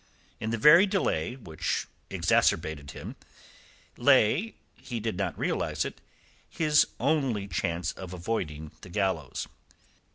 [0.39, 3.15] In the very delay which exacerbated him
[3.97, 4.53] lay although
[4.87, 6.01] he did not realize it
[6.49, 9.47] his only chance of avoiding the gallows.